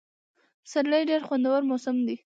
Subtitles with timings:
[0.63, 2.17] پسرلی ډېر خوندور موسم دی.